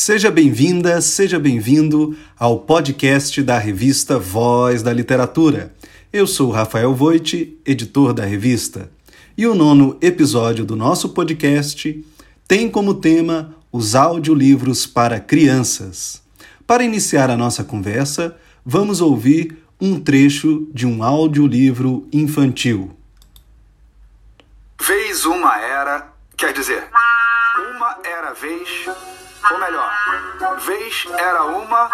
[0.00, 5.74] Seja bem-vinda, seja bem-vindo ao podcast da revista Voz da Literatura.
[6.12, 8.92] Eu sou Rafael Voit, editor da revista,
[9.36, 12.06] e o nono episódio do nosso podcast
[12.46, 16.22] tem como tema os audiolivros para crianças.
[16.64, 22.96] Para iniciar a nossa conversa, vamos ouvir um trecho de um audiolivro infantil.
[24.80, 26.88] Vez uma era, quer dizer,
[27.74, 28.86] uma era vez
[29.50, 29.92] ou melhor,
[30.58, 31.90] vez era uma.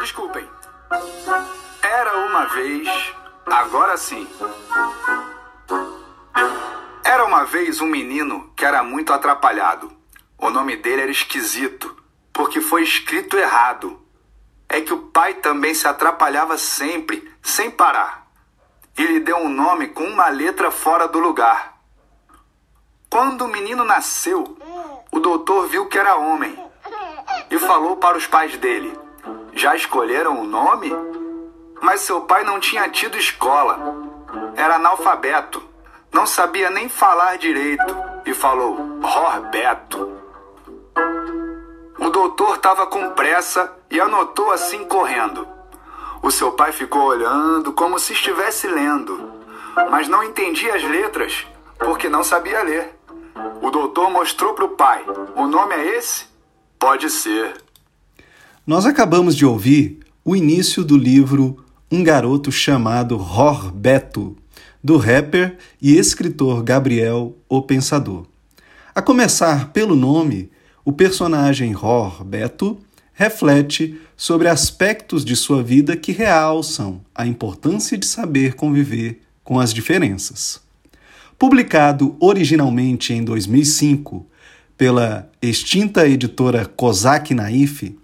[0.00, 0.48] Desculpem.
[1.82, 3.14] Era uma vez.
[3.46, 4.28] Agora sim.
[7.04, 9.92] Era uma vez um menino que era muito atrapalhado.
[10.38, 11.96] O nome dele era esquisito,
[12.32, 14.00] porque foi escrito errado.
[14.68, 18.26] É que o pai também se atrapalhava sempre, sem parar.
[18.98, 21.78] E lhe deu um nome com uma letra fora do lugar.
[23.08, 24.58] Quando o menino nasceu,
[25.10, 26.65] o doutor viu que era homem
[27.50, 28.98] e falou para os pais dele:
[29.52, 30.92] Já escolheram o nome?
[31.80, 33.78] Mas seu pai não tinha tido escola.
[34.56, 35.62] Era analfabeto.
[36.12, 37.96] Não sabia nem falar direito.
[38.24, 40.16] E falou: Roberto.
[41.98, 45.46] O doutor estava com pressa e anotou assim correndo.
[46.22, 49.32] O seu pai ficou olhando como se estivesse lendo,
[49.90, 51.46] mas não entendia as letras
[51.78, 52.98] porque não sabia ler.
[53.62, 56.26] O doutor mostrou para o pai: O nome é esse?
[56.78, 57.54] Pode ser.
[58.66, 64.36] Nós acabamos de ouvir o início do livro Um Garoto Chamado Rorbeto,
[64.82, 68.26] do rapper e escritor Gabriel O Pensador.
[68.94, 70.50] A começar pelo nome,
[70.84, 72.78] o personagem Rorbeto
[73.12, 79.72] reflete sobre aspectos de sua vida que realçam a importância de saber conviver com as
[79.72, 80.60] diferenças.
[81.38, 84.26] Publicado originalmente em 2005
[84.76, 87.96] pela extinta editora Kozak Naif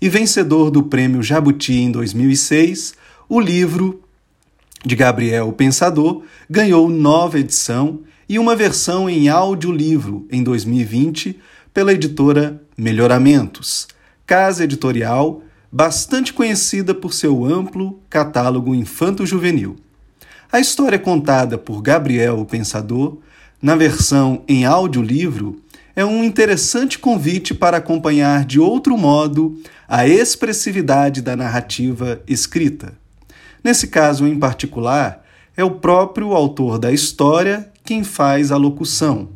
[0.00, 2.94] e vencedor do prêmio Jabuti em 2006,
[3.28, 4.02] o livro
[4.84, 11.38] de Gabriel Pensador ganhou nova edição e uma versão em audiolivro em 2020
[11.74, 13.88] pela editora Melhoramentos,
[14.24, 19.76] casa editorial bastante conhecida por seu amplo catálogo infanto-juvenil.
[20.50, 23.18] A história contada por Gabriel Pensador,
[23.62, 25.60] na versão em audiolivro,
[25.94, 32.92] é um interessante convite para acompanhar de outro modo a expressividade da narrativa escrita.
[33.62, 35.24] Nesse caso em particular,
[35.56, 39.30] é o próprio autor da história quem faz a locução.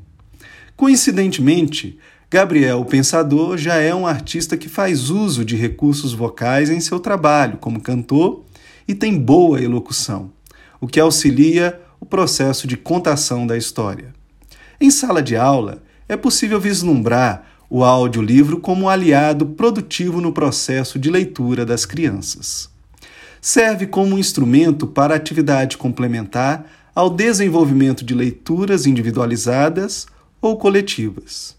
[0.76, 1.98] Coincidentemente,
[2.30, 6.98] Gabriel o Pensador já é um artista que faz uso de recursos vocais em seu
[6.98, 8.44] trabalho como cantor
[8.86, 10.32] e tem boa elocução,
[10.80, 14.12] o que auxilia o processo de contação da história.
[14.80, 20.98] Em sala de aula, é possível vislumbrar o audiolivro como um aliado produtivo no processo
[20.98, 22.68] de leitura das crianças.
[23.40, 30.06] Serve como um instrumento para atividade complementar ao desenvolvimento de leituras individualizadas
[30.40, 31.56] ou coletivas.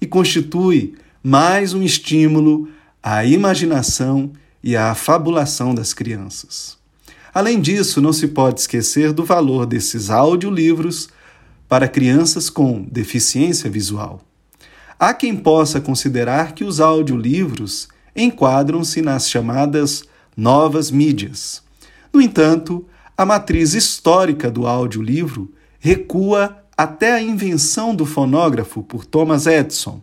[0.00, 2.68] E constitui mais um estímulo
[3.02, 6.76] à imaginação e à fabulação das crianças.
[7.32, 11.08] Além disso, não se pode esquecer do valor desses audiolivros
[11.74, 14.20] para crianças com deficiência visual.
[14.96, 20.04] Há quem possa considerar que os audiolivros enquadram-se nas chamadas
[20.36, 21.64] novas mídias.
[22.12, 22.86] No entanto,
[23.18, 30.00] a matriz histórica do audiolivro recua até a invenção do fonógrafo por Thomas Edison.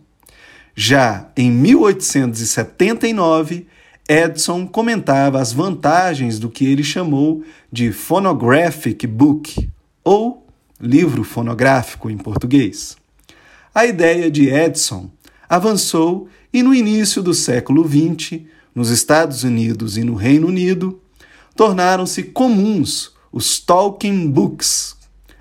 [0.74, 3.66] Já em 1879,
[4.06, 9.70] Edison comentava as vantagens do que ele chamou de phonographic book,
[10.04, 10.41] ou
[10.82, 12.96] livro fonográfico em português.
[13.72, 15.08] A ideia de Edison
[15.48, 18.40] avançou e no início do século XX,
[18.74, 21.00] nos Estados Unidos e no Reino Unido,
[21.54, 24.96] tornaram-se comuns os talking books,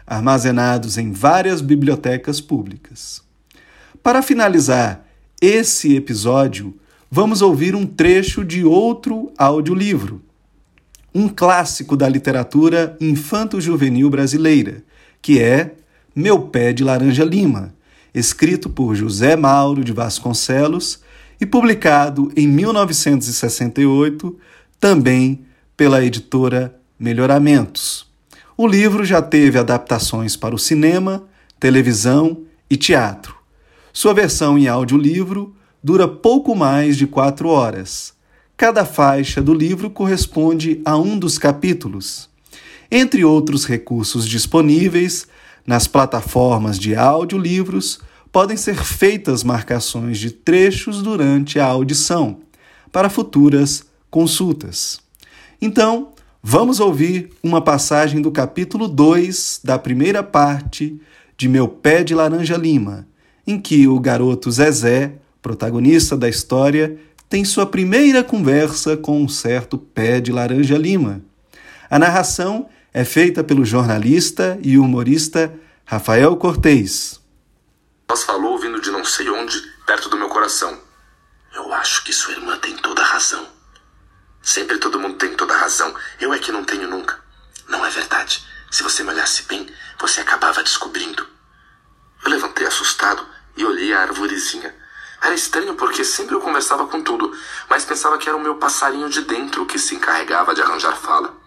[0.06, 3.22] armazenados em várias bibliotecas públicas.
[4.04, 5.06] Para finalizar
[5.42, 6.78] esse episódio,
[7.10, 10.22] vamos ouvir um trecho de outro audiolivro,
[11.14, 14.84] um clássico da literatura infanto-juvenil brasileira,
[15.22, 15.76] que é
[16.16, 17.74] Meu Pé de Laranja Lima,
[18.14, 21.00] escrito por José Mauro de Vasconcelos
[21.40, 24.38] e publicado em 1968,
[24.80, 25.46] também
[25.78, 28.10] pela editora Melhoramentos.
[28.58, 31.24] O livro já teve adaptações para o cinema,
[31.60, 33.36] televisão e teatro.
[33.94, 38.14] Sua versão em audiolivro dura pouco mais de quatro horas.
[38.56, 42.31] Cada faixa do livro corresponde a um dos capítulos
[42.92, 45.26] entre outros recursos disponíveis
[45.66, 48.02] nas plataformas de audiolivros,
[48.32, 52.40] podem ser feitas marcações de trechos durante a audição,
[52.92, 55.00] para futuras consultas.
[55.62, 56.10] Então,
[56.44, 61.00] vamos ouvir uma passagem do capítulo 2 da primeira parte
[61.38, 63.08] de Meu Pé de Laranja Lima,
[63.48, 66.98] em que o garoto Zezé, protagonista da história,
[67.32, 71.22] tem sua primeira conversa com um certo pé de laranja lima.
[71.90, 75.54] A narração é feita pelo jornalista e humorista
[75.86, 77.22] Rafael Cortez.
[78.08, 80.78] Mas falou vindo de não sei onde, perto do meu coração.
[81.56, 83.48] Eu acho que sua irmã tem toda a razão.
[84.42, 85.94] Sempre todo mundo tem toda a razão.
[86.20, 87.18] Eu é que não tenho nunca.
[87.70, 88.46] Não é verdade.
[88.70, 89.68] Se você me olhasse bem,
[90.00, 91.26] você acabava descobrindo.
[92.26, 94.76] Eu levantei assustado e olhei a arvorezinha.
[95.22, 97.32] Era estranho porque sempre eu conversava com tudo,
[97.70, 101.41] mas pensava que era o meu passarinho de dentro que se encarregava de arranjar fala.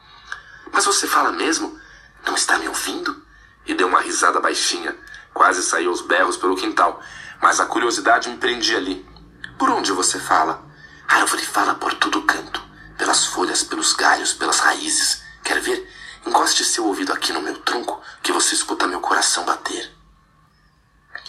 [0.75, 1.79] Mas você fala mesmo?
[2.27, 3.25] Não está me ouvindo?
[3.65, 4.97] E deu uma risada baixinha.
[5.33, 7.01] Quase saiu os berros pelo quintal,
[7.41, 9.09] mas a curiosidade me prendia ali.
[9.57, 10.67] Por onde você fala?
[11.07, 12.61] A árvore fala por todo canto,
[12.99, 15.23] pelas folhas, pelos galhos, pelas raízes.
[15.45, 15.89] Quer ver?
[16.27, 19.95] Encoste seu ouvido aqui no meu tronco, que você escuta meu coração bater.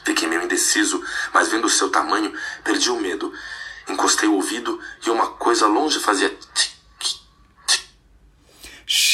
[0.03, 2.33] Fiquei meio indeciso, mas vendo o seu tamanho,
[2.63, 3.31] perdi o medo.
[3.87, 6.74] Encostei o ouvido e uma coisa longe fazia tic.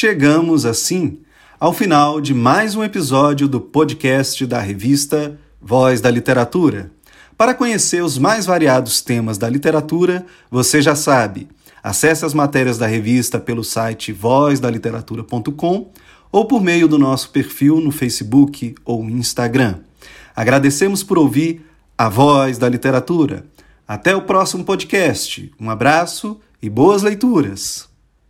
[0.02, 1.20] Chegamos assim
[1.60, 6.90] ao final de mais um episódio do podcast da revista Voz da Literatura.
[7.38, 11.46] Para conhecer os mais variados temas da literatura, você já sabe.
[11.84, 15.92] Acesse as matérias da revista pelo site vozdaliteratura.com
[16.32, 19.76] ou por meio do nosso perfil no Facebook ou Instagram.
[20.34, 21.64] Agradecemos por ouvir
[21.96, 23.46] a voz da literatura.
[23.86, 25.48] Até o próximo podcast.
[25.60, 27.91] Um abraço e boas leituras!